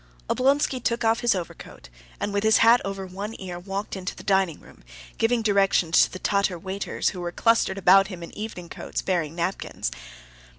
Oblonsky 0.31 0.79
took 0.83 1.03
off 1.05 1.19
his 1.19 1.35
overcoat, 1.35 1.89
and 2.19 2.33
with 2.33 2.43
his 2.43 2.57
hat 2.65 2.81
over 2.83 3.05
one 3.05 3.35
ear 3.39 3.59
walked 3.59 3.95
into 3.95 4.15
the 4.15 4.23
dining 4.23 4.59
room, 4.59 4.83
giving 5.19 5.43
directions 5.43 6.01
to 6.01 6.11
the 6.11 6.17
Tatar 6.17 6.57
waiters, 6.57 7.09
who 7.09 7.21
were 7.21 7.31
clustered 7.31 7.77
about 7.77 8.07
him 8.07 8.23
in 8.23 8.35
evening 8.35 8.67
coats, 8.67 9.03
bearing 9.03 9.35
napkins. 9.35 9.91